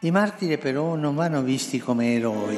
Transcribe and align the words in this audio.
I 0.00 0.12
martiri 0.12 0.58
però 0.58 0.94
non 0.94 1.16
vanno 1.16 1.42
visti 1.42 1.80
come 1.80 2.14
eroi. 2.14 2.56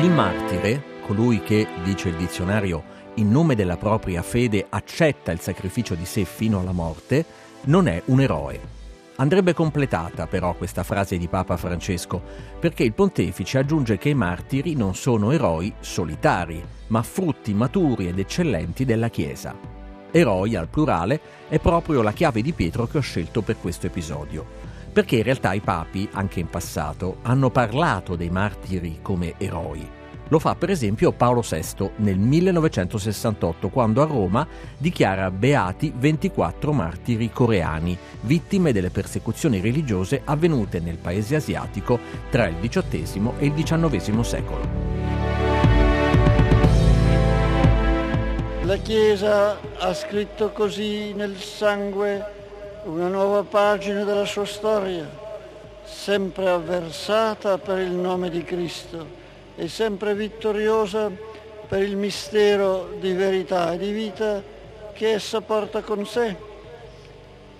Il 0.00 0.10
martire, 0.10 0.82
colui 1.06 1.42
che, 1.42 1.68
dice 1.84 2.08
il 2.08 2.16
dizionario, 2.16 2.82
in 3.14 3.30
nome 3.30 3.54
della 3.54 3.76
propria 3.76 4.22
fede 4.22 4.66
accetta 4.68 5.30
il 5.30 5.38
sacrificio 5.38 5.94
di 5.94 6.04
sé 6.04 6.24
fino 6.24 6.58
alla 6.58 6.72
morte, 6.72 7.24
non 7.66 7.86
è 7.86 8.02
un 8.06 8.20
eroe. 8.20 8.73
Andrebbe 9.16 9.54
completata 9.54 10.26
però 10.26 10.54
questa 10.54 10.82
frase 10.82 11.16
di 11.16 11.28
Papa 11.28 11.56
Francesco, 11.56 12.20
perché 12.58 12.82
il 12.82 12.94
pontefice 12.94 13.58
aggiunge 13.58 13.96
che 13.96 14.08
i 14.08 14.14
martiri 14.14 14.74
non 14.74 14.96
sono 14.96 15.30
eroi 15.30 15.72
solitari, 15.78 16.60
ma 16.88 17.00
frutti 17.02 17.54
maturi 17.54 18.08
ed 18.08 18.18
eccellenti 18.18 18.84
della 18.84 19.08
Chiesa. 19.08 19.54
Eroi 20.10 20.56
al 20.56 20.68
plurale 20.68 21.20
è 21.48 21.60
proprio 21.60 22.02
la 22.02 22.12
chiave 22.12 22.42
di 22.42 22.52
Pietro 22.52 22.86
che 22.86 22.98
ho 22.98 23.02
scelto 23.02 23.42
per 23.42 23.56
questo 23.60 23.86
episodio, 23.86 24.44
perché 24.92 25.16
in 25.16 25.22
realtà 25.22 25.52
i 25.52 25.60
papi, 25.60 26.08
anche 26.12 26.40
in 26.40 26.48
passato, 26.48 27.18
hanno 27.22 27.50
parlato 27.50 28.16
dei 28.16 28.30
martiri 28.30 28.98
come 29.00 29.34
eroi 29.38 30.02
lo 30.28 30.38
fa 30.38 30.54
per 30.54 30.70
esempio 30.70 31.12
Paolo 31.12 31.42
VI 31.42 31.90
nel 31.96 32.18
1968 32.18 33.68
quando 33.68 34.02
a 34.02 34.06
Roma 34.06 34.46
dichiara 34.78 35.30
beati 35.30 35.92
24 35.94 36.72
martiri 36.72 37.30
coreani, 37.30 37.96
vittime 38.22 38.72
delle 38.72 38.90
persecuzioni 38.90 39.60
religiose 39.60 40.22
avvenute 40.24 40.80
nel 40.80 40.96
paese 40.96 41.36
asiatico 41.36 41.98
tra 42.30 42.46
il 42.46 42.56
XVIII 42.60 43.32
e 43.38 43.46
il 43.46 43.52
XIX 43.52 44.20
secolo. 44.20 44.92
La 48.62 48.76
Chiesa 48.76 49.58
ha 49.78 49.92
scritto 49.92 50.50
così 50.50 51.12
nel 51.12 51.36
sangue 51.36 52.24
una 52.84 53.08
nuova 53.08 53.42
pagina 53.42 54.04
della 54.04 54.24
sua 54.24 54.46
storia, 54.46 55.06
sempre 55.84 56.48
avversata 56.48 57.58
per 57.58 57.78
il 57.78 57.92
nome 57.92 58.30
di 58.30 58.42
Cristo 58.42 59.22
e 59.56 59.68
sempre 59.68 60.14
vittoriosa 60.14 61.10
per 61.68 61.82
il 61.82 61.96
mistero 61.96 62.96
di 62.98 63.12
verità 63.12 63.72
e 63.72 63.78
di 63.78 63.92
vita 63.92 64.42
che 64.92 65.12
essa 65.12 65.40
porta 65.40 65.80
con 65.82 66.06
sé. 66.06 66.52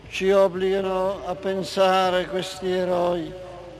Ci 0.08 0.30
obbligano 0.30 1.26
a 1.26 1.34
pensare 1.34 2.26
questi 2.26 2.70
eroi, 2.70 3.32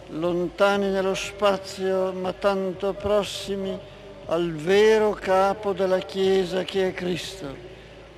lontani 0.09 0.89
nello 0.91 1.15
spazio 1.15 2.13
ma 2.13 2.33
tanto 2.33 2.93
prossimi 2.93 3.79
al 4.27 4.53
vero 4.53 5.11
capo 5.11 5.73
della 5.73 5.99
Chiesa 5.99 6.63
che 6.63 6.89
è 6.89 6.95
Cristo, 6.95 7.47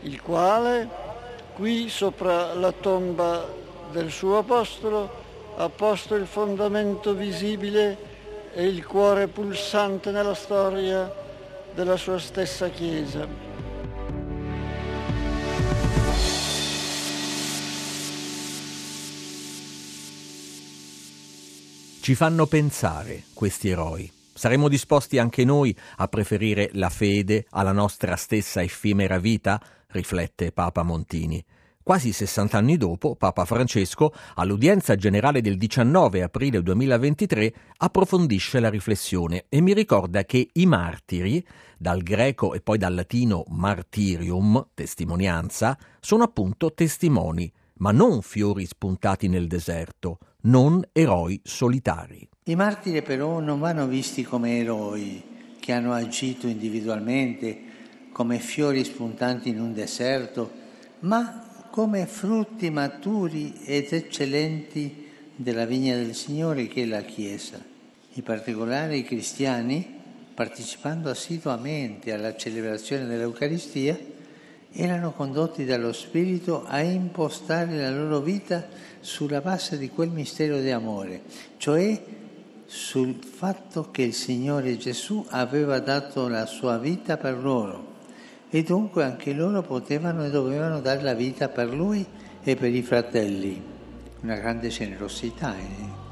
il 0.02 0.22
quale 0.22 0.88
qui 1.54 1.88
sopra 1.88 2.54
la 2.54 2.72
tomba 2.72 3.46
del 3.90 4.10
suo 4.10 4.38
apostolo 4.38 5.24
ha 5.56 5.68
posto 5.68 6.14
il 6.14 6.26
fondamento 6.26 7.14
visibile 7.14 8.14
e 8.56 8.66
il 8.66 8.86
cuore 8.86 9.28
pulsante 9.28 10.10
nella 10.10 10.32
storia 10.32 11.12
della 11.74 11.98
sua 11.98 12.18
stessa 12.18 12.70
Chiesa. 12.70 13.28
Ci 22.00 22.14
fanno 22.14 22.46
pensare 22.46 23.24
questi 23.34 23.68
eroi. 23.68 24.10
Saremmo 24.32 24.68
disposti 24.68 25.18
anche 25.18 25.44
noi 25.44 25.76
a 25.96 26.08
preferire 26.08 26.70
la 26.72 26.88
fede 26.88 27.44
alla 27.50 27.72
nostra 27.72 28.16
stessa 28.16 28.62
effimera 28.62 29.18
vita? 29.18 29.60
riflette 29.88 30.50
Papa 30.50 30.82
Montini. 30.82 31.44
Quasi 31.86 32.10
60 32.10 32.58
anni 32.58 32.76
dopo, 32.76 33.14
Papa 33.14 33.44
Francesco, 33.44 34.12
all'udienza 34.34 34.96
generale 34.96 35.40
del 35.40 35.56
19 35.56 36.20
aprile 36.20 36.60
2023, 36.60 37.54
approfondisce 37.76 38.58
la 38.58 38.68
riflessione 38.68 39.44
e 39.48 39.60
mi 39.60 39.72
ricorda 39.72 40.24
che 40.24 40.48
i 40.54 40.66
martiri, 40.66 41.46
dal 41.78 42.02
greco 42.02 42.54
e 42.54 42.60
poi 42.60 42.76
dal 42.76 42.92
latino 42.92 43.44
martirium, 43.50 44.70
testimonianza, 44.74 45.78
sono 46.00 46.24
appunto 46.24 46.72
testimoni, 46.72 47.52
ma 47.74 47.92
non 47.92 48.20
fiori 48.20 48.66
spuntati 48.66 49.28
nel 49.28 49.46
deserto, 49.46 50.18
non 50.40 50.82
eroi 50.90 51.40
solitari. 51.44 52.28
I 52.46 52.56
martiri 52.56 53.02
però 53.02 53.38
non 53.38 53.60
vanno 53.60 53.86
visti 53.86 54.24
come 54.24 54.58
eroi 54.58 55.22
che 55.60 55.70
hanno 55.70 55.92
agito 55.92 56.48
individualmente 56.48 57.60
come 58.10 58.40
fiori 58.40 58.82
spuntanti 58.82 59.50
in 59.50 59.60
un 59.60 59.72
deserto, 59.72 60.50
ma 61.00 61.46
come 61.76 62.06
frutti 62.06 62.70
maturi 62.70 63.52
ed 63.66 63.92
eccellenti 63.92 65.08
della 65.36 65.66
vigna 65.66 65.94
del 65.94 66.14
Signore 66.14 66.68
che 66.68 66.84
è 66.84 66.86
la 66.86 67.02
Chiesa. 67.02 67.62
In 68.14 68.22
particolare 68.22 68.96
i 68.96 69.04
cristiani, 69.04 69.86
partecipando 70.32 71.10
assiduamente 71.10 72.14
alla 72.14 72.34
celebrazione 72.34 73.04
dell'Eucaristia, 73.04 73.94
erano 74.72 75.12
condotti 75.12 75.66
dallo 75.66 75.92
Spirito 75.92 76.64
a 76.64 76.80
impostare 76.80 77.76
la 77.76 77.90
loro 77.90 78.20
vita 78.20 78.66
sulla 79.00 79.42
base 79.42 79.76
di 79.76 79.90
quel 79.90 80.08
mistero 80.08 80.58
di 80.60 80.70
amore, 80.70 81.24
cioè 81.58 82.02
sul 82.64 83.16
fatto 83.22 83.90
che 83.90 84.00
il 84.00 84.14
Signore 84.14 84.78
Gesù 84.78 85.26
aveva 85.28 85.78
dato 85.80 86.26
la 86.26 86.46
sua 86.46 86.78
vita 86.78 87.18
per 87.18 87.36
loro 87.36 87.95
e 88.48 88.62
dunque 88.62 89.04
anche 89.04 89.32
loro 89.32 89.62
potevano 89.62 90.24
e 90.24 90.30
dovevano 90.30 90.80
dare 90.80 91.02
la 91.02 91.14
vita 91.14 91.48
per 91.48 91.72
lui 91.72 92.04
e 92.42 92.54
per 92.54 92.72
i 92.72 92.82
fratelli. 92.82 93.60
Una 94.20 94.36
grande 94.36 94.68
generosità 94.68 95.56
eh, 95.56 96.04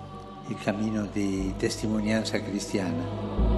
il 0.48 0.56
cammino 0.58 1.08
di 1.10 1.54
testimonianza 1.56 2.40
cristiana. 2.40 3.52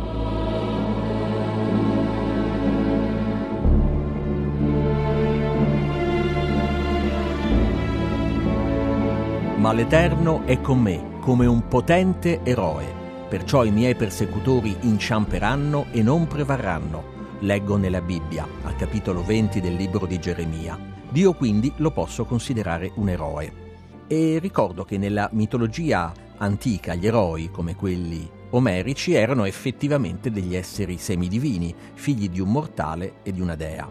Ma 9.56 9.72
l'Eterno 9.72 10.44
è 10.44 10.60
con 10.60 10.78
me, 10.78 11.18
come 11.20 11.46
un 11.46 11.66
potente 11.66 12.40
eroe. 12.44 13.04
Perciò 13.28 13.64
i 13.64 13.72
miei 13.72 13.96
persecutori 13.96 14.76
inciamperanno 14.82 15.86
e 15.90 16.02
non 16.02 16.28
prevarranno 16.28 17.15
leggo 17.40 17.76
nella 17.76 18.00
Bibbia, 18.00 18.46
al 18.62 18.76
capitolo 18.76 19.22
20 19.22 19.60
del 19.60 19.74
libro 19.74 20.06
di 20.06 20.18
Geremia. 20.18 20.78
Dio 21.10 21.34
quindi 21.34 21.72
lo 21.76 21.90
posso 21.90 22.24
considerare 22.24 22.90
un 22.94 23.08
eroe. 23.08 23.64
E 24.06 24.38
ricordo 24.40 24.84
che 24.84 24.96
nella 24.96 25.28
mitologia 25.32 26.12
antica 26.38 26.94
gli 26.94 27.06
eroi, 27.06 27.50
come 27.50 27.74
quelli 27.74 28.28
omerici, 28.50 29.12
erano 29.12 29.44
effettivamente 29.44 30.30
degli 30.30 30.56
esseri 30.56 30.96
semidivini, 30.96 31.74
figli 31.94 32.28
di 32.28 32.40
un 32.40 32.50
mortale 32.50 33.16
e 33.22 33.32
di 33.32 33.40
una 33.40 33.54
dea. 33.54 33.90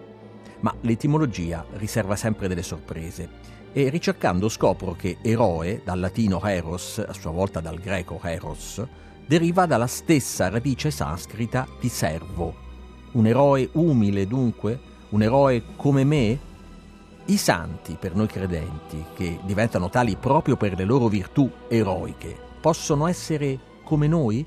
Ma 0.61 0.73
l'etimologia 0.81 1.65
riserva 1.73 2.15
sempre 2.15 2.47
delle 2.47 2.63
sorprese 2.63 3.53
e 3.71 3.89
ricercando 3.89 4.49
scopro 4.49 4.93
che 4.93 5.17
eroe, 5.21 5.81
dal 5.83 5.99
latino 5.99 6.41
heros, 6.41 7.03
a 7.05 7.13
sua 7.13 7.31
volta 7.31 7.59
dal 7.59 7.77
greco 7.77 8.19
heros, 8.23 8.83
deriva 9.27 9.65
dalla 9.65 9.87
stessa 9.87 10.49
radice 10.49 10.91
sanscrita 10.91 11.67
di 11.79 11.89
servo, 11.89 12.64
un 13.15 13.25
eroe 13.27 13.69
umile 13.73 14.27
dunque, 14.27 14.79
un 15.09 15.21
eroe 15.21 15.63
come 15.75 16.03
me? 16.03 16.39
I 17.25 17.37
santi, 17.37 17.97
per 17.99 18.13
noi 18.13 18.27
credenti, 18.27 19.03
che 19.15 19.39
diventano 19.43 19.89
tali 19.89 20.15
proprio 20.15 20.55
per 20.57 20.75
le 20.75 20.83
loro 20.83 21.07
virtù 21.07 21.49
eroiche, 21.67 22.37
possono 22.59 23.07
essere 23.07 23.57
come 23.83 24.07
noi? 24.07 24.45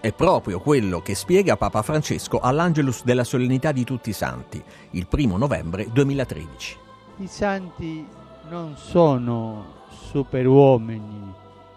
È 0.00 0.12
proprio 0.12 0.60
quello 0.60 1.00
che 1.00 1.14
spiega 1.14 1.56
Papa 1.56 1.82
Francesco 1.82 2.38
all'Angelus 2.38 3.02
della 3.04 3.24
solennità 3.24 3.72
di 3.72 3.84
tutti 3.84 4.10
i 4.10 4.14
santi, 4.14 4.62
il 4.90 5.06
primo 5.08 5.36
novembre 5.36 5.88
2013. 5.92 6.76
I 7.18 7.26
santi 7.26 8.06
non 8.48 8.76
sono 8.76 9.84
superuomini, 9.88 11.32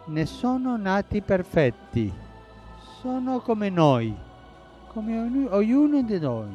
ne 0.05 0.25
sono 0.25 0.77
nati 0.77 1.21
perfetti, 1.21 2.13
sono 3.01 3.39
come 3.39 3.69
noi 3.69 4.27
come 4.91 5.47
ognuno 5.49 6.01
di 6.01 6.19
noi. 6.19 6.49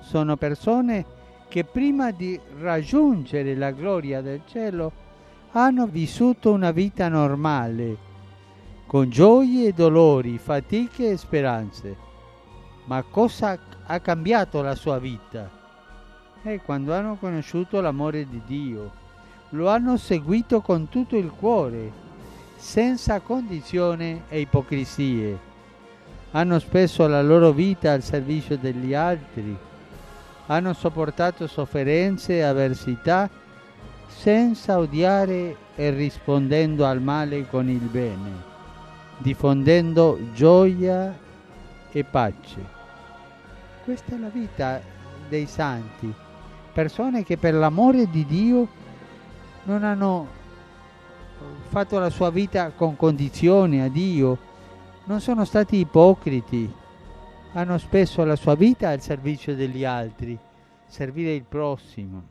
Sono 0.00 0.36
persone 0.36 1.04
che 1.48 1.64
prima 1.64 2.10
di 2.10 2.38
raggiungere 2.58 3.54
la 3.54 3.70
gloria 3.70 4.20
del 4.20 4.40
cielo 4.46 4.92
hanno 5.52 5.86
vissuto 5.86 6.50
una 6.50 6.72
vita 6.72 7.08
normale, 7.08 7.96
con 8.86 9.08
gioie 9.08 9.68
e 9.68 9.72
dolori, 9.72 10.38
fatiche 10.38 11.10
e 11.10 11.16
speranze. 11.16 11.96
Ma 12.86 13.02
cosa 13.02 13.58
ha 13.86 14.00
cambiato 14.00 14.62
la 14.62 14.74
sua 14.74 14.98
vita? 14.98 15.50
E 16.42 16.60
quando 16.60 16.92
hanno 16.92 17.16
conosciuto 17.16 17.80
l'amore 17.80 18.26
di 18.28 18.42
Dio, 18.44 18.90
lo 19.50 19.68
hanno 19.68 19.96
seguito 19.96 20.60
con 20.60 20.88
tutto 20.88 21.16
il 21.16 21.30
cuore, 21.30 21.92
senza 22.56 23.20
condizione 23.20 24.22
e 24.28 24.40
ipocrisie. 24.40 25.52
Hanno 26.36 26.58
speso 26.58 27.06
la 27.06 27.22
loro 27.22 27.52
vita 27.52 27.92
al 27.92 28.02
servizio 28.02 28.58
degli 28.58 28.92
altri, 28.92 29.56
hanno 30.46 30.72
sopportato 30.72 31.46
sofferenze 31.46 32.38
e 32.38 32.42
avversità 32.42 33.30
senza 34.08 34.78
odiare 34.78 35.56
e 35.76 35.90
rispondendo 35.90 36.86
al 36.86 37.00
male 37.00 37.46
con 37.46 37.68
il 37.68 37.78
bene, 37.78 38.32
diffondendo 39.18 40.18
gioia 40.34 41.16
e 41.92 42.02
pace. 42.02 42.64
Questa 43.84 44.16
è 44.16 44.18
la 44.18 44.28
vita 44.28 44.80
dei 45.28 45.46
santi, 45.46 46.12
persone 46.72 47.22
che 47.22 47.36
per 47.36 47.54
l'amore 47.54 48.10
di 48.10 48.26
Dio 48.26 48.66
non 49.62 49.84
hanno 49.84 50.26
fatto 51.68 52.00
la 52.00 52.10
sua 52.10 52.30
vita 52.30 52.70
con 52.70 52.96
condizioni 52.96 53.80
a 53.80 53.88
Dio, 53.88 54.52
non 55.06 55.20
sono 55.20 55.44
stati 55.44 55.78
ipocriti, 55.78 56.72
hanno 57.52 57.78
speso 57.78 58.24
la 58.24 58.36
sua 58.36 58.54
vita 58.54 58.88
al 58.88 59.00
servizio 59.00 59.54
degli 59.54 59.84
altri, 59.84 60.38
servire 60.86 61.34
il 61.34 61.44
prossimo 61.44 62.28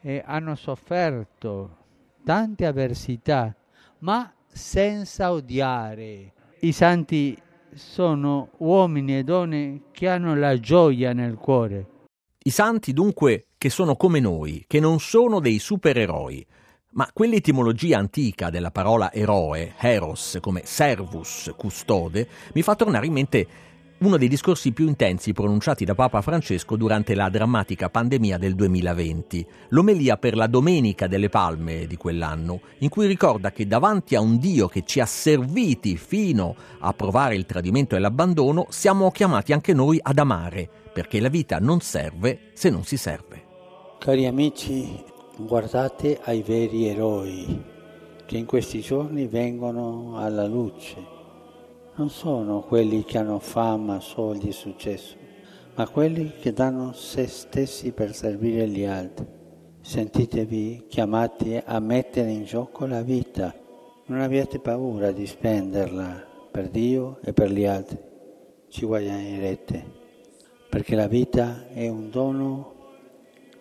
e 0.00 0.22
hanno 0.24 0.54
sofferto 0.54 1.76
tante 2.24 2.66
avversità, 2.66 3.54
ma 4.00 4.32
senza 4.46 5.30
odiare. 5.30 6.32
I 6.60 6.72
santi 6.72 7.40
sono 7.74 8.50
uomini 8.58 9.18
e 9.18 9.24
donne 9.24 9.82
che 9.92 10.08
hanno 10.08 10.34
la 10.34 10.58
gioia 10.58 11.12
nel 11.12 11.36
cuore. 11.36 11.86
I 12.42 12.50
santi 12.50 12.92
dunque 12.92 13.46
che 13.58 13.70
sono 13.70 13.96
come 13.96 14.18
noi, 14.18 14.64
che 14.66 14.80
non 14.80 14.98
sono 14.98 15.40
dei 15.40 15.58
supereroi, 15.58 16.44
ma 16.96 17.08
quell'etimologia 17.12 17.98
antica 17.98 18.50
della 18.50 18.70
parola 18.70 19.12
eroe, 19.12 19.74
heros, 19.78 20.38
come 20.40 20.62
servus, 20.64 21.52
custode, 21.56 22.26
mi 22.54 22.62
fa 22.62 22.74
tornare 22.74 23.06
in 23.06 23.12
mente 23.12 23.46
uno 23.98 24.16
dei 24.18 24.28
discorsi 24.28 24.72
più 24.72 24.86
intensi 24.88 25.32
pronunciati 25.32 25.84
da 25.84 25.94
Papa 25.94 26.20
Francesco 26.20 26.76
durante 26.76 27.14
la 27.14 27.30
drammatica 27.30 27.88
pandemia 27.88 28.36
del 28.38 28.54
2020, 28.54 29.46
l'omelia 29.68 30.16
per 30.16 30.36
la 30.36 30.46
Domenica 30.46 31.06
delle 31.06 31.28
Palme 31.28 31.86
di 31.86 31.96
quell'anno, 31.96 32.60
in 32.78 32.88
cui 32.88 33.06
ricorda 33.06 33.52
che 33.52 33.66
davanti 33.66 34.14
a 34.14 34.20
un 34.20 34.38
Dio 34.38 34.68
che 34.68 34.84
ci 34.84 35.00
ha 35.00 35.06
serviti 35.06 35.96
fino 35.96 36.54
a 36.80 36.92
provare 36.92 37.36
il 37.36 37.46
tradimento 37.46 37.96
e 37.96 37.98
l'abbandono, 37.98 38.66
siamo 38.70 39.10
chiamati 39.10 39.52
anche 39.52 39.72
noi 39.72 39.98
ad 40.02 40.18
amare, 40.18 40.68
perché 40.92 41.20
la 41.20 41.28
vita 41.28 41.58
non 41.58 41.80
serve 41.80 42.50
se 42.54 42.68
non 42.68 42.84
si 42.84 42.98
serve. 42.98 43.44
Cari 43.98 44.26
amici, 44.26 45.14
guardate 45.36 46.18
ai 46.22 46.42
veri 46.42 46.86
eroi 46.86 47.62
che 48.24 48.38
in 48.38 48.46
questi 48.46 48.80
giorni 48.80 49.26
vengono 49.26 50.16
alla 50.16 50.46
luce 50.46 51.14
non 51.96 52.10
sono 52.10 52.60
quelli 52.60 53.04
che 53.04 53.18
hanno 53.18 53.38
fama, 53.38 54.00
soldi 54.00 54.48
e 54.48 54.52
successo, 54.52 55.16
ma 55.74 55.88
quelli 55.88 56.32
che 56.38 56.52
danno 56.52 56.92
se 56.92 57.26
stessi 57.26 57.92
per 57.92 58.14
servire 58.14 58.68
gli 58.68 58.84
altri. 58.84 59.26
Sentitevi 59.80 60.84
chiamati 60.88 61.58
a 61.64 61.78
mettere 61.78 62.30
in 62.30 62.44
gioco 62.44 62.84
la 62.84 63.00
vita. 63.00 63.54
Non 64.06 64.20
abbiate 64.20 64.58
paura 64.58 65.10
di 65.10 65.26
spenderla 65.26 66.22
per 66.50 66.68
Dio 66.68 67.18
e 67.22 67.32
per 67.32 67.50
gli 67.50 67.64
altri. 67.64 67.98
Ci 68.68 68.84
guadagnerete, 68.84 69.84
perché 70.68 70.94
la 70.96 71.08
vita 71.08 71.66
è 71.68 71.88
un 71.88 72.10
dono 72.10 72.74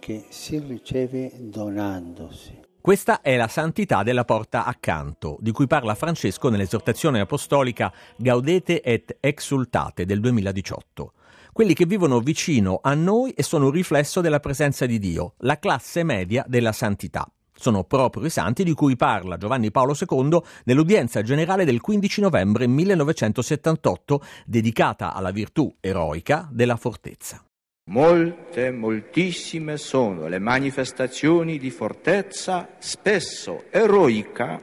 che 0.06 0.26
si 0.30 0.60
riceve 0.60 1.32
donandosi. 1.40 2.60
Questa 2.80 3.22
è 3.22 3.36
la 3.36 3.48
santità 3.48 4.04
della 4.04 4.24
porta 4.24 4.64
accanto, 4.64 5.38
di 5.40 5.50
cui 5.50 5.66
parla 5.66 5.96
Francesco 5.96 6.50
nell'esortazione 6.50 7.22
apostolica 7.22 7.92
Gaudete 8.16 8.82
et 8.82 9.18
exultate 9.20 10.06
del 10.06 10.20
2018. 10.20 11.14
Quelli 11.52 11.74
che 11.74 11.88
vivono 11.88 12.20
vicino 12.20 12.82
a 12.84 12.94
noi 12.94 13.32
e 13.32 13.42
sono 13.42 13.66
un 13.66 13.72
riflesso 13.72 14.22
della 14.22 14.40
presenza 14.40 14.86
di 14.86 15.00
Dio, 15.00 15.34
la 15.38 15.58
classe 15.58 16.04
media 16.04 16.46
della 16.48 16.72
santità. 16.72 17.28
Sono 17.52 17.84
proprio 17.84 18.28
i 18.28 18.30
santi 18.30 18.64
di 18.64 18.74
cui 18.74 18.96
parla 18.96 19.38
Giovanni 19.38 19.72
Paolo 19.72 19.96
II 20.00 20.40
nell'udienza 20.66 21.24
generale 21.24 21.66
del 21.66 21.82
15 21.82 22.22
novembre 22.22 22.68
1978, 22.68 24.22
dedicata 24.46 25.16
alla 25.16 25.32
virtù 25.32 25.76
eroica 25.80 26.48
della 26.52 26.76
fortezza. 26.76 27.45
Molte, 27.88 28.72
moltissime 28.72 29.78
sono 29.78 30.28
le 30.28 30.40
manifestazioni 30.40 31.60
di 31.60 31.70
fortezza, 31.70 32.70
spesso 32.80 33.66
eroica, 33.70 34.60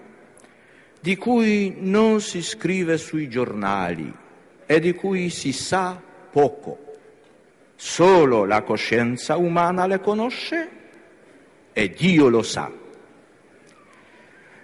di 0.98 1.16
cui 1.16 1.72
non 1.78 2.20
si 2.20 2.42
scrive 2.42 2.98
sui 2.98 3.28
giornali 3.28 4.12
e 4.66 4.80
di 4.80 4.92
cui 4.94 5.30
si 5.30 5.52
sa 5.52 6.02
poco. 6.32 6.96
Solo 7.76 8.44
la 8.44 8.62
coscienza 8.62 9.36
umana 9.36 9.86
le 9.86 10.00
conosce 10.00 10.70
e 11.72 11.90
Dio 11.90 12.26
lo 12.26 12.42
sa. 12.42 12.72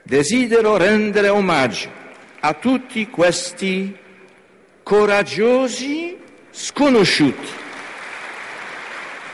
Desidero 0.03 0.77
rendere 0.77 1.29
omaggio 1.29 1.91
a 2.41 2.55
tutti 2.55 3.07
questi 3.07 3.97
coraggiosi 4.83 6.19
sconosciuti 6.51 7.67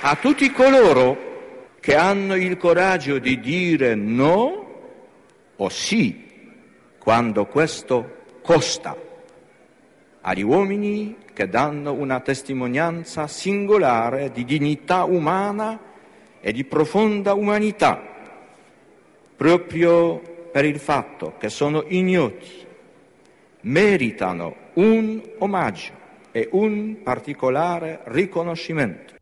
a 0.07 0.17
tutti 0.17 0.51
coloro 0.53 1.73
che 1.81 1.97
hanno 1.97 2.35
il 2.35 2.59
coraggio 2.59 3.19
di 3.19 3.41
dire 3.41 3.95
no 3.95 4.67
o 5.57 5.69
sì 5.71 6.23
quando 6.99 7.47
questo 7.47 8.17
costa, 8.43 8.95
agli 10.21 10.43
uomini 10.43 11.17
che 11.33 11.49
danno 11.49 11.95
una 11.95 12.21
testimonianza 12.21 13.27
singolare 13.27 14.31
di 14.31 14.45
dignità 14.45 15.05
umana 15.05 15.81
e 16.39 16.53
di 16.53 16.65
profonda 16.65 17.33
umanità, 17.33 17.99
proprio 19.37 20.19
per 20.53 20.67
il 20.67 20.79
fatto 20.79 21.37
che 21.39 21.49
sono 21.49 21.83
ignoti, 21.89 22.67
meritano 23.63 24.55
un 24.75 25.23
omaggio 25.39 25.93
e 26.31 26.49
un 26.53 27.03
particolare 27.03 28.01
riconoscimento. 28.05 29.14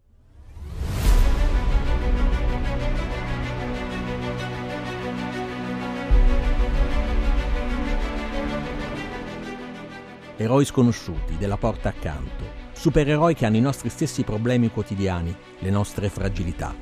Eroi 10.42 10.64
sconosciuti 10.64 11.36
della 11.38 11.56
porta 11.56 11.88
accanto, 11.88 12.44
supereroi 12.72 13.34
che 13.34 13.46
hanno 13.46 13.56
i 13.56 13.60
nostri 13.60 13.88
stessi 13.88 14.24
problemi 14.24 14.70
quotidiani, 14.70 15.34
le 15.60 15.70
nostre 15.70 16.08
fragilità. 16.08 16.74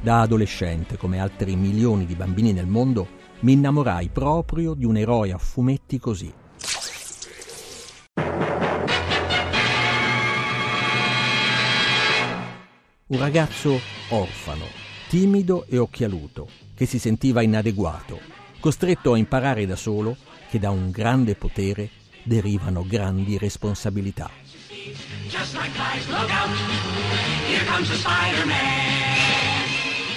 Da 0.00 0.20
adolescente, 0.20 0.96
come 0.96 1.20
altri 1.20 1.56
milioni 1.56 2.06
di 2.06 2.14
bambini 2.14 2.52
nel 2.52 2.66
mondo, 2.66 3.08
mi 3.40 3.52
innamorai 3.52 4.08
proprio 4.08 4.74
di 4.74 4.84
un 4.84 4.96
eroe 4.96 5.32
a 5.32 5.38
fumetti 5.38 5.98
così. 5.98 6.32
Un 13.06 13.18
ragazzo 13.18 13.78
orfano, 14.08 14.64
timido 15.08 15.66
e 15.68 15.78
occhialuto, 15.78 16.48
che 16.74 16.86
si 16.86 16.98
sentiva 16.98 17.42
inadeguato, 17.42 18.18
costretto 18.58 19.12
a 19.12 19.18
imparare 19.18 19.66
da 19.66 19.76
solo 19.76 20.16
che 20.48 20.58
da 20.58 20.70
un 20.70 20.90
grande 20.90 21.34
potere 21.34 21.88
derivano 22.24 22.84
grandi 22.86 23.38
responsabilità. 23.38 24.30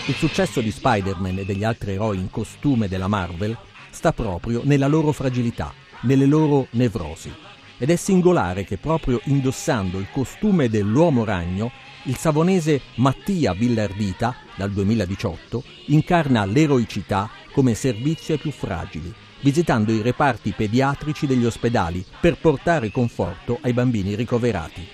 Il 0.06 0.16
successo 0.16 0.62
di 0.62 0.72
Spider-Man 0.72 1.40
e 1.40 1.46
degli 1.46 1.64
altri 1.64 1.94
eroi 1.94 2.18
in 2.18 2.30
costume 2.30 2.88
della 2.88 3.08
Marvel 3.08 3.58
sta 3.92 4.14
proprio 4.14 4.62
nella 4.64 4.88
loro 4.88 5.12
fragilità, 5.12 5.74
nelle 6.02 6.26
loro 6.26 6.68
nevrosi. 6.72 7.32
Ed 7.78 7.90
è 7.90 7.96
singolare 7.96 8.64
che 8.64 8.78
proprio 8.78 9.20
indossando 9.26 10.00
il 10.00 10.08
costume 10.12 10.70
dell'uomo 10.70 11.24
ragno, 11.24 11.72
il 12.04 12.18
savonese 12.18 12.82
Mattia 12.96 13.54
Villardita, 13.54 14.36
dal 14.56 14.72
2018, 14.72 15.64
incarna 15.88 16.46
l'eroicità 16.46 17.30
come 17.52 17.76
servizio 17.76 18.34
ai 18.34 18.40
più 18.40 18.52
fragili, 18.52 19.14
visitando 19.48 19.94
i 19.94 20.02
reparti 20.02 20.52
pediatrici 20.52 21.26
degli 21.26 21.46
ospedali 21.46 22.04
per 22.20 22.38
portare 22.38 22.92
conforto 22.92 23.58
ai 23.62 23.72
bambini 23.72 24.14
ricoverati. 24.14 24.86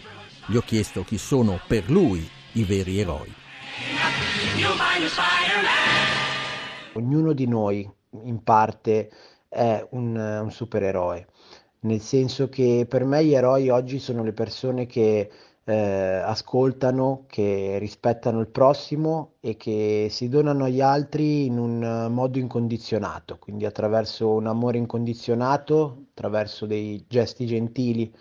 Gli 0.45 0.55
ho 0.55 0.61
chiesto 0.61 1.03
chi 1.03 1.17
sono 1.17 1.59
per 1.67 1.89
lui 1.89 2.29
i 2.51 2.63
veri 2.63 2.99
eroi. 2.99 3.33
Ognuno 6.93 7.33
di 7.33 7.47
noi 7.47 7.91
in 8.25 8.43
parte 8.43 9.09
è 9.49 9.83
un, 9.89 10.15
un 10.15 10.51
supereroe, 10.51 11.25
nel 11.79 12.01
senso 12.01 12.47
che 12.47 12.85
per 12.87 13.05
me 13.05 13.25
gli 13.25 13.33
eroi 13.33 13.69
oggi 13.69 13.97
sono 13.97 14.23
le 14.23 14.33
persone 14.33 14.85
che 14.85 15.31
eh, 15.65 15.73
ascoltano, 15.73 17.25
che 17.27 17.77
rispettano 17.79 18.39
il 18.39 18.47
prossimo 18.47 19.33
e 19.39 19.55
che 19.55 20.07
si 20.09 20.27
donano 20.29 20.65
agli 20.65 20.81
altri 20.81 21.45
in 21.45 21.57
un 21.57 22.07
modo 22.11 22.39
incondizionato, 22.39 23.37
quindi 23.39 23.65
attraverso 23.65 24.29
un 24.31 24.47
amore 24.47 24.77
incondizionato, 24.77 26.05
attraverso 26.11 26.65
dei 26.65 27.05
gesti 27.07 27.45
gentili 27.45 28.13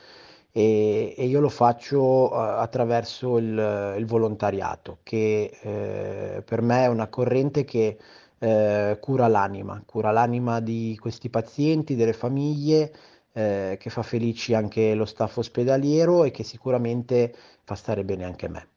e, 0.52 1.14
e 1.16 1.26
io 1.26 1.40
lo 1.40 1.48
faccio 1.48 2.30
uh, 2.30 2.34
attraverso 2.34 3.38
il, 3.38 3.94
il, 3.96 4.06
volontariato, 4.06 4.98
che 5.02 5.50
eh, 5.62 6.42
per 6.42 6.60
me 6.60 6.84
è 6.84 6.88
una 6.88 7.08
corrente 7.08 7.64
che 7.64 7.98
eh, 8.38 8.98
cura 9.00 9.28
l'anima, 9.28 9.82
cura 9.86 10.10
l'anima 10.10 10.60
di 10.60 10.96
questi 11.00 11.30
pazienti, 11.30 11.96
delle 11.96 12.12
famiglie, 12.12 12.92
eh, 13.32 13.76
che 13.80 13.90
fa 13.90 14.02
felici 14.02 14.54
anche 14.54 14.94
lo 14.94 15.04
staff 15.04 15.38
ospedaliero 15.38 16.24
e 16.24 16.30
che 16.30 16.44
sicuramente 16.44 17.34
fa 17.64 17.74
stare 17.74 18.04
bene 18.04 18.24
anche 18.24 18.48
me. 18.48 18.68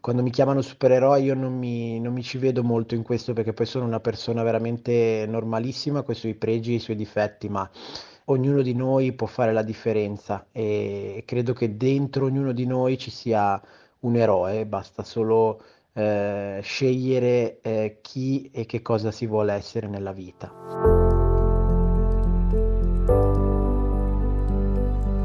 Quando 0.00 0.22
mi 0.22 0.30
chiamano 0.30 0.62
supereroe 0.62 1.20
io 1.20 1.34
non 1.34 1.56
mi, 1.56 2.00
non 2.00 2.12
mi 2.12 2.22
ci 2.22 2.38
vedo 2.38 2.62
molto 2.62 2.94
in 2.94 3.02
questo 3.02 3.32
perché 3.32 3.52
poi 3.52 3.66
sono 3.66 3.84
una 3.84 4.00
persona 4.00 4.42
veramente 4.42 5.26
normalissima 5.28 6.02
con 6.02 6.14
i 6.14 6.18
suoi 6.18 6.34
pregi 6.34 6.72
e 6.72 6.76
i 6.76 6.80
suoi 6.80 6.96
difetti, 6.96 7.48
ma 7.48 7.68
ognuno 8.26 8.62
di 8.62 8.74
noi 8.74 9.12
può 9.12 9.26
fare 9.26 9.52
la 9.52 9.62
differenza 9.62 10.46
e 10.52 11.22
credo 11.26 11.52
che 11.52 11.76
dentro 11.76 12.26
ognuno 12.26 12.52
di 12.52 12.66
noi 12.66 12.96
ci 12.98 13.10
sia 13.10 13.60
un 14.00 14.16
eroe, 14.16 14.66
basta 14.66 15.02
solo 15.02 15.62
eh, 15.92 16.60
scegliere 16.62 17.60
eh, 17.60 17.98
chi 18.00 18.50
e 18.52 18.66
che 18.66 18.82
cosa 18.82 19.10
si 19.10 19.26
vuole 19.26 19.52
essere 19.54 19.88
nella 19.88 20.12
vita. 20.12 20.97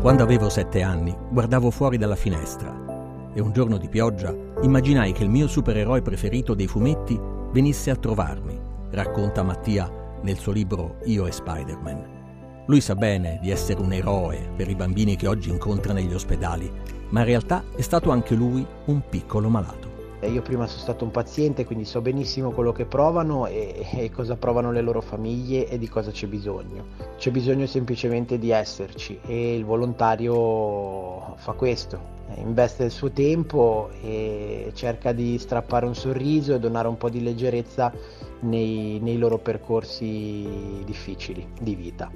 Quando 0.04 0.22
avevo 0.22 0.50
sette 0.50 0.82
anni 0.82 1.16
guardavo 1.30 1.72
fuori 1.72 1.98
dalla 1.98 2.18
finestra 2.18 3.32
e 3.34 3.40
un 3.40 3.54
giorno 3.54 3.78
di 3.78 3.88
pioggia 3.88 4.36
immaginai 4.62 5.14
che 5.14 5.24
il 5.24 5.30
mio 5.30 5.48
supereroe 5.48 6.02
preferito 6.02 6.54
dei 6.54 6.68
fumetti 6.68 7.18
venisse 7.54 7.90
a 7.90 7.96
trovarmi, 7.96 8.60
racconta 8.92 9.44
Mattia 9.44 9.90
nel 10.22 10.38
suo 10.38 10.52
libro 10.52 10.98
Io 11.06 11.26
e 11.26 11.32
Spider-Man. 11.32 12.66
Lui 12.66 12.82
sa 12.82 12.96
bene 12.96 13.40
di 13.42 13.50
essere 13.50 13.80
un 13.80 13.94
eroe 13.94 14.52
per 14.54 14.68
i 14.68 14.76
bambini 14.76 15.16
che 15.16 15.30
oggi 15.30 15.50
incontra 15.50 15.94
negli 15.94 16.14
ospedali, 16.14 16.70
ma 17.12 17.22
in 17.22 17.26
realtà 17.26 17.64
è 17.74 17.82
stato 17.82 18.12
anche 18.12 18.36
lui 18.36 18.68
un 18.88 19.04
piccolo 19.08 19.48
malato. 19.48 19.93
Io 20.28 20.42
prima 20.42 20.68
sono 20.68 20.80
stato 20.82 21.04
un 21.04 21.12
paziente, 21.12 21.66
quindi 21.66 21.86
so 21.86 22.02
benissimo 22.02 22.52
quello 22.52 22.72
che 22.72 22.86
provano 22.86 23.48
e, 23.48 23.86
e, 23.94 24.12
cosa 24.12 24.36
provano 24.36 24.72
le 24.72 24.82
loro 24.82 25.02
famiglie 25.02 25.68
e 25.68 25.78
di 25.78 25.88
cosa 25.88 26.12
c'è 26.12 26.28
bisogno. 26.28 26.86
C'è 27.18 27.32
bisogno 27.32 27.66
semplicemente 27.66 28.38
di 28.38 28.52
esserci 28.52 29.20
e 29.26 29.56
il 29.56 29.66
volontario 29.66 31.36
fa 31.36 31.54
questo, 31.54 32.13
investe 32.36 32.86
il 32.86 32.92
suo 32.92 33.12
tempo 33.12 33.90
e 34.02 34.72
cerca 34.74 35.12
di 35.12 35.38
strappare 35.38 35.86
un 35.86 35.96
sorriso 35.96 36.54
e 36.54 36.60
donare 36.60 36.88
un 36.88 36.98
po' 36.98 37.10
di 37.10 37.22
leggerezza 37.22 37.92
nei, 38.42 39.00
nei 39.02 39.18
loro 39.18 39.38
percorsi 39.38 40.82
difficili 40.86 41.48
di 41.60 41.76
vita. 41.76 42.12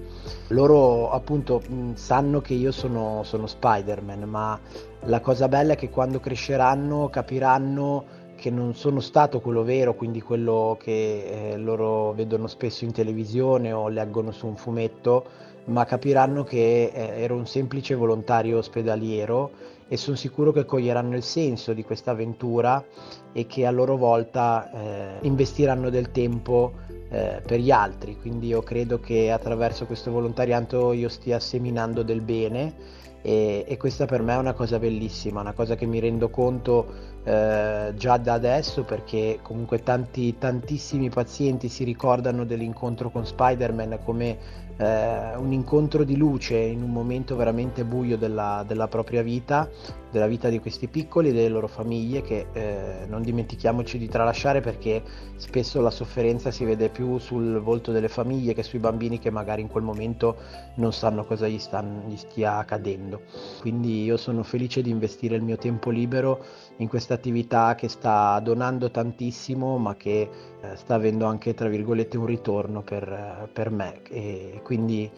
Loro 0.50 1.12
appunto 1.12 1.62
sanno 1.94 2.42
che 2.42 2.54
io 2.54 2.72
sono, 2.72 3.22
sono 3.24 3.48
Spider-Man, 3.48 4.24
ma 4.24 4.60
la 5.02 5.20
cosa 5.20 5.48
bella 5.48 5.74
è 5.74 5.76
che 5.78 5.90
quando 5.90 6.20
cresceranno 6.20 7.10
capiranno 7.10 8.26
che 8.36 8.50
non 8.52 8.76
sono 8.76 9.00
stato 9.00 9.40
quello 9.40 9.64
vero, 9.64 9.96
quindi 9.96 10.22
quello 10.22 10.78
che 10.80 11.52
eh, 11.54 11.58
loro 11.58 12.14
vedono 12.14 12.48
spesso 12.48 12.86
in 12.86 12.92
televisione 12.92 13.72
o 13.72 13.88
leggono 13.88 14.32
su 14.32 14.46
un 14.46 14.56
fumetto, 14.56 15.26
ma 15.66 15.86
capiranno 15.86 16.44
che 16.44 16.92
eh, 16.94 17.22
ero 17.22 17.36
un 17.36 17.48
semplice 17.48 17.96
volontario 17.96 18.60
ospedaliero 18.60 19.76
e 19.88 19.98
sono 19.98 20.16
sicuro 20.16 20.52
che 20.52 20.66
coglieranno 20.66 21.16
il 21.16 21.24
senso 21.24 21.74
di 21.74 21.84
questa 21.84 22.12
avventura 22.12 22.84
e 23.32 23.46
che 23.46 23.66
a 23.66 23.72
loro 23.72 23.96
volta 23.96 24.70
eh, 24.72 25.18
investiranno 25.22 25.90
del 25.90 26.12
tempo 26.12 26.74
eh, 27.10 27.42
per 27.46 27.60
gli 27.60 27.72
altri. 27.72 28.18
Quindi 28.20 28.48
io 28.48 28.62
credo 28.62 29.00
che 29.00 29.32
attraverso 29.32 29.86
questo 29.86 30.12
volontariato 30.12 30.92
io 30.94 31.10
stia 31.10 31.40
seminando 31.40 32.04
del 32.04 32.22
bene 32.22 33.06
e, 33.22 33.66
e 33.68 33.78
questa 33.78 34.06
per 34.06 34.22
me 34.22 34.34
è 34.34 34.38
una 34.38 34.54
cosa 34.54 34.80
bellissima, 34.80 35.42
una 35.42 35.54
cosa 35.54 35.76
che 35.76 35.86
mi 35.86 36.00
rendo 36.00 36.30
conto 36.30 37.16
eh, 37.24 37.94
già 37.96 38.18
da 38.18 38.34
adesso 38.34 38.84
perché 38.84 39.40
comunque 39.42 39.84
tanti, 39.84 40.38
tantissimi 40.38 41.10
pazienti 41.10 41.68
si 41.68 41.84
ricordano 41.84 42.46
dell'incontro 42.46 43.10
con 43.10 43.26
Spider-Man 43.26 44.00
come 44.04 44.66
eh, 44.78 45.36
un 45.36 45.52
incontro 45.52 46.04
di 46.04 46.16
luce 46.16 46.56
in 46.56 46.82
un 46.84 46.92
momento 46.92 47.36
veramente 47.36 47.84
buio 47.84 48.18
della, 48.18 48.64
della, 48.66 48.88
propria 48.88 49.22
vita, 49.24 49.70
della 50.12 50.28
vita 50.28 50.50
di 50.50 50.60
questi 50.60 50.88
piccoli 50.88 51.30
e 51.30 51.34
delle 51.34 51.50
loro 51.50 51.68
famiglie 51.68 52.22
che 52.22 52.48
eh, 52.54 53.06
non 53.08 53.22
dimentichiamoci 53.22 53.98
di 53.98 54.08
tralasciare 54.08 54.62
perché 54.62 55.04
spesso 55.36 55.82
la 55.82 55.90
sofferenza 55.90 56.52
si 56.52 56.66
vede 56.66 56.90
più 56.90 57.18
sul 57.18 57.60
volto 57.60 57.92
delle 57.92 58.08
famiglie 58.08 58.54
che 58.54 58.64
sui 58.64 58.80
bambini 58.80 59.20
che 59.20 59.30
magari 59.30 59.62
in 59.62 59.68
quel 59.68 59.84
momento 59.84 60.38
non 60.76 60.94
sanno 60.94 61.26
cosa 61.26 61.48
gli, 61.48 61.60
stanno, 61.60 62.08
gli 62.08 62.18
stia 62.18 62.58
accadendo. 62.58 63.22
Quindi 63.60 64.04
io 64.04 64.18
sono 64.18 64.44
felice 64.44 64.82
di 64.82 64.90
investire 64.90 65.36
il 65.36 65.44
mio 65.44 65.58
tempo 65.58 65.90
libero 65.90 66.44
in 66.78 66.88
questa 66.88 67.14
attività 67.14 67.76
che 67.76 67.88
sta 67.88 68.40
donando 68.40 68.92
tantissimo 68.92 69.78
ma 69.78 69.96
che 69.96 70.30
eh, 70.62 70.76
sta 70.76 70.96
avendo 70.96 71.26
anche 71.26 71.54
tra 71.54 71.68
virgolette 71.68 72.18
un 72.18 72.26
ritorno 72.26 72.82
per, 72.82 73.50
per 73.52 73.72
me 73.72 74.02
e 74.10 74.62
quindi 74.64 75.10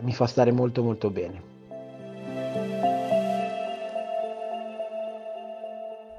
mi 0.00 0.12
fa 0.12 0.26
stare 0.26 0.52
molto 0.52 0.82
molto 0.82 1.10
bene. 1.10 1.50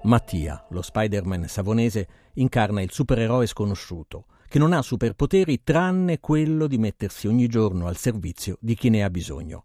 Mattia, 0.03 0.65
lo 0.71 0.81
Spider-Man 0.81 1.47
savonese, 1.47 2.07
incarna 2.33 2.81
il 2.81 2.91
supereroe 2.91 3.45
sconosciuto, 3.45 4.25
che 4.49 4.59
non 4.59 4.73
ha 4.73 4.81
superpoteri 4.81 5.63
tranne 5.63 6.19
quello 6.19 6.67
di 6.67 6.77
mettersi 6.77 7.27
ogni 7.27 7.47
giorno 7.47 7.87
al 7.87 7.95
servizio 7.95 8.57
di 8.59 8.75
chi 8.75 8.89
ne 8.89 9.01
ha 9.01 9.09
bisogno. 9.09 9.63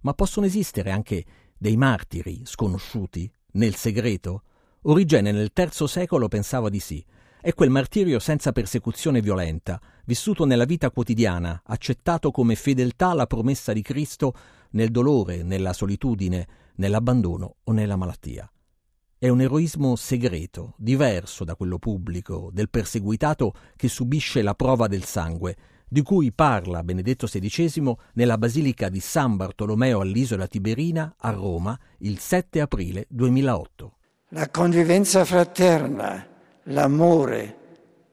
Ma 0.00 0.14
possono 0.14 0.46
esistere 0.46 0.90
anche 0.90 1.24
dei 1.58 1.76
martiri 1.76 2.40
sconosciuti, 2.44 3.30
nel 3.52 3.74
segreto? 3.74 4.42
Origene 4.82 5.30
nel 5.30 5.52
III 5.54 5.86
secolo 5.86 6.28
pensava 6.28 6.70
di 6.70 6.80
sì. 6.80 7.04
È 7.38 7.52
quel 7.52 7.68
martirio 7.68 8.18
senza 8.18 8.52
persecuzione 8.52 9.20
violenta, 9.20 9.78
vissuto 10.06 10.46
nella 10.46 10.64
vita 10.64 10.90
quotidiana, 10.90 11.60
accettato 11.66 12.30
come 12.30 12.54
fedeltà 12.54 13.10
alla 13.10 13.26
promessa 13.26 13.74
di 13.74 13.82
Cristo 13.82 14.32
nel 14.70 14.90
dolore, 14.90 15.42
nella 15.42 15.74
solitudine, 15.74 16.48
nell'abbandono 16.76 17.56
o 17.62 17.72
nella 17.72 17.96
malattia. 17.96 18.50
È 19.18 19.28
un 19.28 19.40
eroismo 19.40 19.96
segreto, 19.96 20.74
diverso 20.76 21.44
da 21.44 21.54
quello 21.56 21.78
pubblico, 21.78 22.50
del 22.52 22.68
perseguitato 22.68 23.52
che 23.74 23.88
subisce 23.88 24.42
la 24.42 24.54
prova 24.54 24.86
del 24.88 25.04
sangue, 25.04 25.56
di 25.88 26.02
cui 26.02 26.32
parla 26.32 26.82
Benedetto 26.82 27.26
XVI 27.26 27.96
nella 28.14 28.38
Basilica 28.38 28.88
di 28.88 29.00
San 29.00 29.36
Bartolomeo 29.36 30.00
all'isola 30.00 30.46
Tiberina 30.46 31.14
a 31.18 31.30
Roma 31.30 31.78
il 31.98 32.18
7 32.18 32.60
aprile 32.60 33.06
2008 33.08 33.96
la 34.30 34.48
convivenza 34.50 35.24
fraterna, 35.24 36.26
l'amore, 36.64 37.56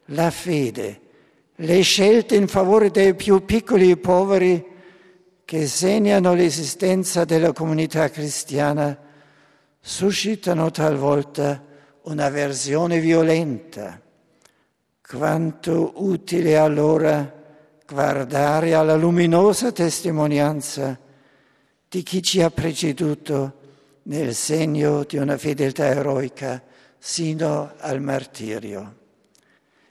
la 0.06 0.30
fede, 0.30 1.02
le 1.56 1.82
scelte 1.82 2.36
in 2.36 2.48
favore 2.48 2.92
dei 2.92 3.16
più 3.16 3.44
piccoli 3.44 3.90
e 3.90 3.98
poveri 3.98 4.64
che 5.44 5.66
segnano 5.66 6.36
l'esistenza 6.36 7.26
della 7.26 7.52
comunità 7.52 8.10
cristiana 8.12 8.98
suscitano 9.86 10.72
talvolta 10.72 11.62
una 12.04 12.30
versione 12.30 13.02
violenta. 13.02 14.02
Quanto 15.06 15.92
utile 15.96 16.58
allora 16.58 17.42
guardare 17.86 18.74
alla 18.74 18.96
luminosa 18.96 19.74
testimonianza 19.74 20.98
di 21.90 22.02
chi 22.02 22.24
ci 22.24 22.42
ha 22.42 22.50
preceduto 22.50 23.60
nel 24.04 24.34
segno 24.34 25.04
di 25.04 25.18
una 25.18 25.38
fedeltà 25.38 25.88
eroica 25.88 26.64
sino 26.98 27.74
al 27.78 28.02
martirio. 28.02 29.02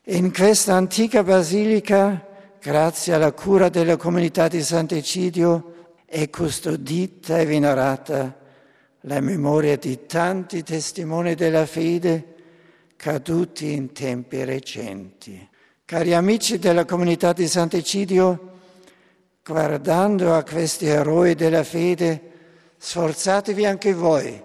In 0.05 0.33
questa 0.33 0.75
antica 0.75 1.23
basilica, 1.23 2.27
grazie 2.59 3.13
alla 3.13 3.33
cura 3.33 3.69
della 3.69 3.99
comunità 3.99 4.49
di 4.49 4.63
Sant'Egidio, 4.63 5.97
è 6.07 6.31
custodita 6.31 7.39
e 7.39 7.45
venerata 7.45 8.41
la 9.03 9.21
memoria 9.21 9.77
di 9.77 10.07
tanti 10.07 10.63
testimoni 10.63 11.35
della 11.35 11.67
fede 11.67 12.35
caduti 12.97 13.73
in 13.73 13.93
tempi 13.93 14.45
recenti. 14.45 15.49
Cari 15.85 16.15
amici 16.15 16.59
della 16.59 16.85
comunità 16.85 17.33
di 17.33 17.49
Sant'Egidio, 17.49 18.51
guardando 19.45 20.35
a 20.35 20.45
questi 20.45 20.87
eroi 20.87 21.35
della 21.35 21.65
fede, 21.65 22.31
Sforzatevi 22.85 23.65
anche 23.65 23.93
voi 23.93 24.43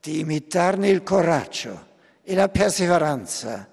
di 0.00 0.20
imitarne 0.20 0.88
il 0.88 1.02
coraggio 1.02 1.86
e 2.22 2.36
la 2.36 2.48
perseveranza 2.48 3.68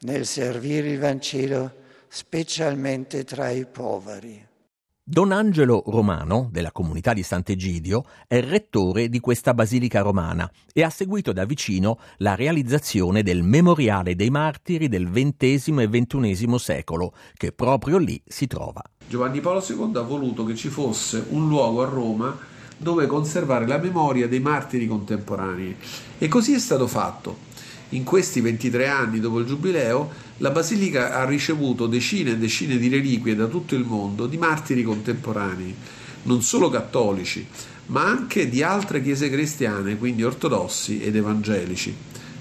nel 0.00 0.24
servire 0.24 0.88
il 0.88 0.98
Vangelo 0.98 1.74
specialmente 2.08 3.24
tra 3.24 3.50
i 3.50 3.66
poveri. 3.66 4.45
Don 5.08 5.30
Angelo 5.30 5.84
Romano, 5.86 6.48
della 6.50 6.72
comunità 6.72 7.12
di 7.12 7.22
Sant'Egidio, 7.22 8.06
è 8.26 8.40
rettore 8.40 9.08
di 9.08 9.20
questa 9.20 9.54
basilica 9.54 10.00
romana 10.00 10.50
e 10.72 10.82
ha 10.82 10.90
seguito 10.90 11.32
da 11.32 11.44
vicino 11.44 12.00
la 12.16 12.34
realizzazione 12.34 13.22
del 13.22 13.44
Memoriale 13.44 14.16
dei 14.16 14.30
Martiri 14.30 14.88
del 14.88 15.08
XX 15.08 15.78
e 15.78 15.88
XXI 15.88 16.58
secolo, 16.58 17.12
che 17.34 17.52
proprio 17.52 17.98
lì 17.98 18.20
si 18.26 18.48
trova. 18.48 18.82
Giovanni 19.06 19.38
Paolo 19.38 19.64
II 19.64 19.92
ha 19.94 20.02
voluto 20.02 20.44
che 20.44 20.56
ci 20.56 20.70
fosse 20.70 21.24
un 21.28 21.46
luogo 21.46 21.84
a 21.84 21.88
Roma 21.88 22.36
dove 22.76 23.06
conservare 23.06 23.64
la 23.64 23.78
memoria 23.78 24.26
dei 24.26 24.40
martiri 24.40 24.88
contemporanei 24.88 25.76
e 26.18 26.26
così 26.26 26.52
è 26.52 26.58
stato 26.58 26.88
fatto. 26.88 27.54
In 27.90 28.02
questi 28.02 28.40
23 28.40 28.88
anni 28.88 29.20
dopo 29.20 29.38
il 29.38 29.46
Giubileo, 29.46 30.10
la 30.38 30.50
Basilica 30.50 31.14
ha 31.14 31.24
ricevuto 31.24 31.86
decine 31.86 32.32
e 32.32 32.36
decine 32.36 32.78
di 32.78 32.88
reliquie 32.88 33.36
da 33.36 33.46
tutto 33.46 33.76
il 33.76 33.84
mondo 33.84 34.26
di 34.26 34.36
martiri 34.36 34.82
contemporanei, 34.82 35.74
non 36.24 36.42
solo 36.42 36.68
cattolici, 36.68 37.46
ma 37.86 38.04
anche 38.04 38.48
di 38.48 38.62
altre 38.62 39.00
chiese 39.00 39.30
cristiane, 39.30 39.96
quindi 39.96 40.24
ortodossi 40.24 41.00
ed 41.00 41.14
evangelici. 41.14 41.94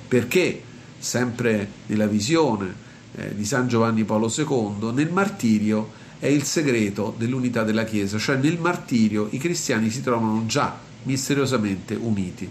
Perché, 0.07 0.61
sempre 0.97 1.69
nella 1.85 2.07
visione 2.07 2.73
eh, 3.15 3.35
di 3.35 3.45
San 3.45 3.67
Giovanni 3.67 4.03
Paolo 4.03 4.33
II, 4.35 4.91
nel 4.93 5.11
martirio 5.11 5.91
è 6.17 6.27
il 6.27 6.43
segreto 6.43 7.13
dell'unità 7.17 7.63
della 7.63 7.83
Chiesa, 7.83 8.17
cioè 8.17 8.37
nel 8.37 8.57
martirio 8.57 9.27
i 9.31 9.37
cristiani 9.37 9.91
si 9.91 10.01
trovano 10.01 10.45
già 10.47 10.75
misteriosamente 11.03 11.93
uniti. 11.93 12.49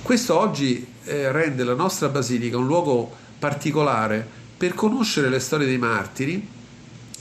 Questo 0.00 0.38
oggi 0.38 0.86
eh, 1.08 1.32
rende 1.32 1.64
la 1.64 1.74
nostra 1.74 2.08
basilica 2.08 2.58
un 2.58 2.66
luogo 2.66 3.10
particolare 3.38 4.26
per 4.56 4.74
conoscere 4.74 5.28
le 5.28 5.38
storie 5.38 5.66
dei 5.66 5.78
martiri 5.78 6.46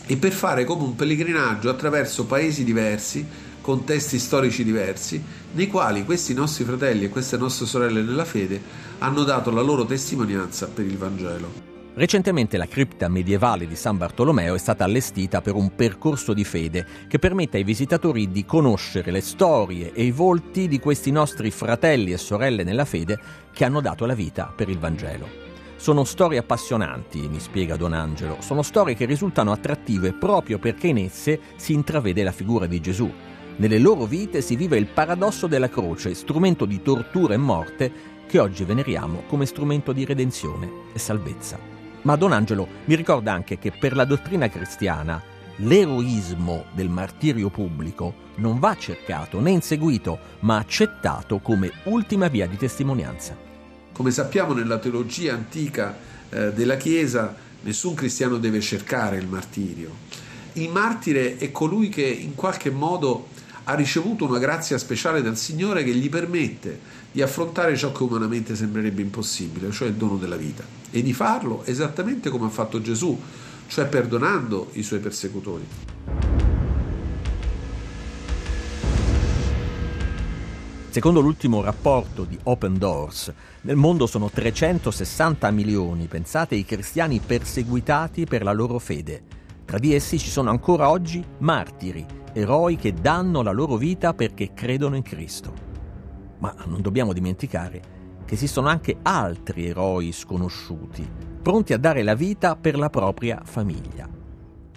e 0.05 0.17
per 0.17 0.31
fare 0.31 0.63
come 0.63 0.83
un 0.83 0.95
pellegrinaggio 0.95 1.69
attraverso 1.69 2.25
paesi 2.25 2.63
diversi, 2.63 3.25
contesti 3.61 4.17
storici 4.17 4.63
diversi, 4.63 5.21
nei 5.53 5.67
quali 5.67 6.05
questi 6.05 6.33
nostri 6.33 6.63
fratelli 6.63 7.05
e 7.05 7.09
queste 7.09 7.37
nostre 7.37 7.65
sorelle 7.65 8.01
nella 8.01 8.25
fede 8.25 8.61
hanno 8.99 9.23
dato 9.23 9.51
la 9.51 9.61
loro 9.61 9.85
testimonianza 9.85 10.67
per 10.67 10.85
il 10.85 10.97
Vangelo. 10.97 11.66
Recentemente 11.97 12.57
la 12.57 12.67
cripta 12.67 13.07
medievale 13.07 13.65
di 13.65 13.75
San 13.75 13.97
Bartolomeo 13.97 14.53
è 14.53 14.59
stata 14.59 14.83
allestita 14.83 15.41
per 15.41 15.55
un 15.55 15.73
percorso 15.73 16.31
di 16.31 16.43
fede 16.43 16.85
che 17.07 17.17
permette 17.17 17.57
ai 17.57 17.63
visitatori 17.63 18.29
di 18.29 18.45
conoscere 18.45 19.09
le 19.09 19.19
storie 19.19 19.91
e 19.93 20.03
i 20.03 20.11
volti 20.11 20.67
di 20.67 20.79
questi 20.79 21.09
nostri 21.09 21.49
fratelli 21.49 22.11
e 22.11 22.17
sorelle 22.17 22.63
nella 22.63 22.85
fede 22.85 23.19
che 23.51 23.65
hanno 23.65 23.81
dato 23.81 24.05
la 24.05 24.13
vita 24.13 24.53
per 24.55 24.69
il 24.69 24.77
Vangelo. 24.77 25.27
Sono 25.77 26.03
storie 26.03 26.37
appassionanti, 26.37 27.27
mi 27.27 27.39
spiega 27.39 27.75
Don 27.75 27.93
Angelo, 27.93 28.37
sono 28.41 28.61
storie 28.61 28.93
che 28.93 29.05
risultano 29.05 29.51
attrattive 29.51 30.13
proprio 30.13 30.59
perché 30.59 30.85
in 30.85 30.99
esse 30.99 31.39
si 31.55 31.73
intravede 31.73 32.21
la 32.21 32.31
figura 32.31 32.67
di 32.67 32.79
Gesù. 32.79 33.11
Nelle 33.55 33.79
loro 33.79 34.05
vite 34.05 34.43
si 34.43 34.55
vive 34.55 34.77
il 34.77 34.85
paradosso 34.85 35.47
della 35.47 35.69
croce, 35.69 36.13
strumento 36.13 36.65
di 36.65 36.79
tortura 36.83 37.33
e 37.33 37.37
morte 37.37 37.91
che 38.27 38.37
oggi 38.37 38.65
veneriamo 38.65 39.23
come 39.27 39.47
strumento 39.47 39.93
di 39.93 40.05
redenzione 40.05 40.69
e 40.93 40.99
salvezza. 40.99 41.76
Ma 42.07 42.15
Don 42.15 42.31
Angelo 42.31 42.69
mi 42.85 42.95
ricorda 42.95 43.33
anche 43.33 43.59
che 43.59 43.69
per 43.69 43.93
la 43.93 44.05
dottrina 44.05 44.47
cristiana 44.47 45.21
l'eroismo 45.57 46.67
del 46.71 46.87
martirio 46.87 47.49
pubblico 47.49 48.31
non 48.35 48.59
va 48.59 48.77
cercato 48.77 49.41
né 49.41 49.51
inseguito, 49.51 50.17
ma 50.39 50.55
accettato 50.55 51.39
come 51.39 51.69
ultima 51.83 52.29
via 52.29 52.47
di 52.47 52.55
testimonianza. 52.55 53.35
Come 53.91 54.11
sappiamo 54.11 54.53
nella 54.53 54.77
teologia 54.77 55.33
antica 55.33 55.97
eh, 56.29 56.53
della 56.53 56.77
Chiesa, 56.77 57.35
nessun 57.63 57.93
cristiano 57.93 58.37
deve 58.37 58.61
cercare 58.61 59.17
il 59.17 59.27
martirio. 59.27 59.93
Il 60.53 60.69
martire 60.69 61.35
è 61.35 61.51
colui 61.51 61.89
che 61.89 62.05
in 62.05 62.35
qualche 62.35 62.69
modo 62.69 63.27
ha 63.69 63.73
ricevuto 63.73 64.25
una 64.25 64.39
grazia 64.39 64.77
speciale 64.77 65.21
dal 65.21 65.35
Signore 65.35 65.83
che 65.83 65.93
gli 65.93 66.09
permette 66.09 66.79
di 67.11 67.21
affrontare 67.21 67.75
ciò 67.75 67.91
che 67.91 68.03
umanamente 68.03 68.55
sembrerebbe 68.55 69.01
impossibile, 69.01 69.71
cioè 69.71 69.89
il 69.89 69.95
dono 69.95 70.15
della 70.15 70.37
vita, 70.37 70.63
e 70.89 71.01
di 71.01 71.11
farlo 71.11 71.65
esattamente 71.65 72.29
come 72.29 72.45
ha 72.45 72.49
fatto 72.49 72.79
Gesù, 72.79 73.19
cioè 73.67 73.85
perdonando 73.87 74.69
i 74.73 74.83
suoi 74.83 74.99
persecutori. 74.99 75.67
Secondo 80.89 81.19
l'ultimo 81.19 81.61
rapporto 81.61 82.23
di 82.23 82.39
Open 82.43 82.77
Doors, 82.77 83.33
nel 83.61 83.75
mondo 83.75 84.07
sono 84.07 84.29
360 84.29 85.51
milioni, 85.51 86.07
pensate, 86.07 86.55
i 86.55 86.63
cristiani 86.63 87.19
perseguitati 87.19 88.25
per 88.25 88.43
la 88.43 88.53
loro 88.53 88.79
fede. 88.79 89.21
Tra 89.65 89.77
di 89.77 89.93
essi 89.93 90.17
ci 90.17 90.29
sono 90.29 90.49
ancora 90.49 90.89
oggi 90.89 91.21
martiri, 91.39 92.05
eroi 92.37 92.75
che 92.75 92.93
danno 92.93 93.41
la 93.41 93.51
loro 93.51 93.77
vita 93.77 94.13
perché 94.13 94.53
credono 94.53 94.95
in 94.95 95.01
Cristo. 95.01 95.53
Ma 96.39 96.53
non 96.65 96.81
dobbiamo 96.81 97.11
dimenticare 97.11 97.95
che 98.25 98.35
esistono 98.35 98.67
anche 98.67 98.97
altri 99.01 99.67
eroi 99.67 100.11
sconosciuti, 100.11 101.07
pronti 101.41 101.73
a 101.73 101.77
dare 101.77 102.03
la 102.03 102.13
vita 102.13 102.55
per 102.55 102.77
la 102.77 102.89
propria 102.89 103.41
famiglia. 103.43 104.07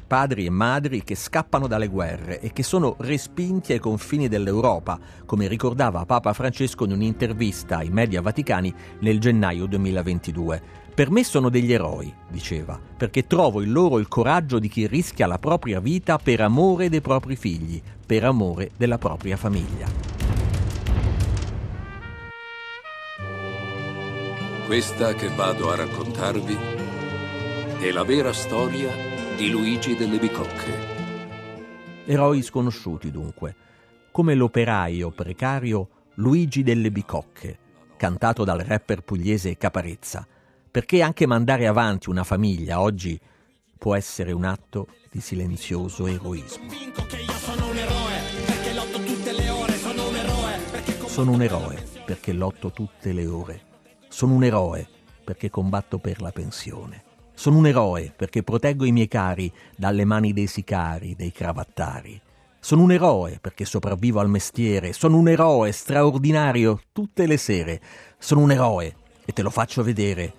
Padri 0.07 0.46
e 0.46 0.51
madri 0.51 1.05
che 1.05 1.14
scappano 1.14 1.66
dalle 1.66 1.88
guerre 1.88 2.40
e 2.40 2.53
che 2.53 2.62
sono 2.62 2.96
respinti 2.99 3.73
ai 3.73 3.79
confini 3.79 4.27
dell'Europa, 4.27 4.99
come 5.25 5.46
ricordava 5.46 6.05
Papa 6.05 6.33
Francesco 6.33 6.85
in 6.85 6.92
un'intervista 6.92 7.77
ai 7.77 7.90
media 7.90 8.20
vaticani 8.23 8.75
nel 9.01 9.20
gennaio 9.20 9.66
2022. 9.66 10.62
Per 10.92 11.11
me 11.11 11.24
sono 11.24 11.48
degli 11.48 11.72
eroi, 11.72 12.12
diceva, 12.29 12.79
perché 12.96 13.26
trovo 13.26 13.62
in 13.62 13.72
loro 13.72 13.98
il 13.98 14.09
coraggio 14.09 14.59
di 14.59 14.68
chi 14.68 14.87
rischia 14.87 15.26
la 15.26 15.38
propria 15.38 15.81
vita 15.81 16.18
per 16.18 16.40
amore 16.40 16.88
dei 16.88 17.00
propri 17.00 17.37
figli, 17.37 17.81
per 18.05 18.24
amore 18.24 18.72
della 18.76 18.98
propria 18.98 19.37
famiglia. 19.37 19.87
Questa 24.66 25.14
che 25.14 25.29
vado 25.29 25.70
a 25.70 25.76
raccontarvi 25.76 26.57
è 27.81 27.90
la 27.90 28.05
vera 28.05 28.33
storia 28.33 28.90
di 29.37 29.48
Luigi 29.48 29.96
delle 29.96 30.18
Bicocche. 30.18 30.98
Eroi 32.05 32.42
sconosciuti 32.42 33.11
dunque, 33.11 33.55
come 34.11 34.35
l'operaio 34.35 35.11
precario 35.11 35.88
Luigi 36.14 36.62
delle 36.62 36.90
Bicocche, 36.90 37.59
cantato 37.96 38.44
dal 38.44 38.59
rapper 38.59 39.03
pugliese 39.03 39.57
Caparezza, 39.57 40.26
perché 40.70 41.02
anche 41.02 41.26
mandare 41.26 41.66
avanti 41.66 42.11
una 42.11 42.22
famiglia 42.22 42.80
oggi 42.80 43.18
può 43.76 43.96
essere 43.96 44.33
un 44.33 44.44
atto 44.44 44.87
di 45.11 45.20
silenzioso 45.20 46.06
eroismo. 46.06 46.68
Sono 51.06 51.33
un 51.33 51.42
eroe 51.42 51.85
perché 52.04 52.33
lotto 52.33 52.70
tutte 52.70 53.12
le 53.12 53.26
ore. 53.26 53.61
Sono 54.09 54.35
un 54.35 54.44
eroe 54.44 54.88
perché 55.24 55.50
combatto 55.50 55.98
per 55.98 56.20
la 56.20 56.30
pensione. 56.30 57.02
Sono 57.35 57.56
un 57.56 57.66
eroe 57.66 58.12
perché 58.14 58.42
proteggo 58.42 58.85
i 58.85 58.92
miei 58.92 59.09
cari 59.09 59.52
dalle 59.76 60.04
mani 60.04 60.33
dei 60.33 60.46
sicari, 60.46 61.16
dei 61.16 61.33
cravattari. 61.33 62.20
Sono 62.61 62.83
un 62.83 62.92
eroe 62.92 63.38
perché 63.40 63.64
sopravvivo 63.64 64.20
al 64.20 64.28
mestiere. 64.28 64.92
Sono 64.92 65.16
un 65.16 65.28
eroe 65.28 65.72
straordinario 65.72 66.80
tutte 66.92 67.26
le 67.26 67.38
sere. 67.38 67.80
Sono 68.18 68.42
un 68.42 68.52
eroe 68.52 68.94
e 69.24 69.33
te 69.33 69.42
lo 69.42 69.50
faccio 69.50 69.83
vedere 69.83 70.35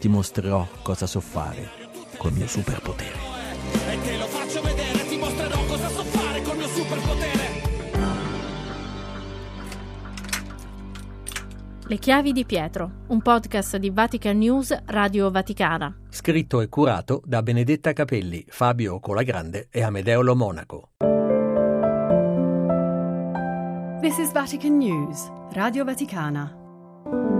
ti 0.00 0.08
mostrerò 0.08 0.66
cosa 0.80 1.06
so 1.06 1.20
fare 1.20 1.68
col 2.16 2.32
mio 2.32 2.46
superpotere. 2.46 3.18
E 3.90 4.00
te 4.02 4.16
lo 4.16 4.24
faccio 4.24 4.62
vedere, 4.62 5.06
ti 5.06 5.16
mostrerò 5.18 5.62
cosa 5.66 5.88
so 5.88 6.02
fare 6.04 6.40
col 6.42 6.56
mio 6.56 6.66
superpotere. 6.68 7.68
Le 11.86 11.98
chiavi 11.98 12.32
di 12.32 12.46
Pietro, 12.46 12.90
un 13.08 13.20
podcast 13.20 13.76
di 13.76 13.90
Vatican 13.90 14.38
News 14.38 14.74
Radio 14.86 15.30
Vaticana. 15.30 15.94
Scritto 16.08 16.62
e 16.62 16.68
curato 16.70 17.20
da 17.26 17.42
Benedetta 17.42 17.92
Capelli, 17.92 18.42
Fabio 18.48 19.00
Colagrande 19.00 19.68
e 19.70 19.82
Amedeo 19.82 20.22
Lo 20.22 20.34
Monaco. 20.34 20.92
This 24.00 24.16
is 24.16 24.32
Vatican 24.32 24.78
News, 24.78 25.30
Radio 25.52 25.84
Vaticana. 25.84 27.39